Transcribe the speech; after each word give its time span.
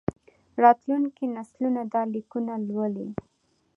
راتلونکي 0.63 1.25
نسلونه 1.35 1.81
دا 1.93 2.01
لیکونه 2.13 2.53
لولي. 2.67 3.07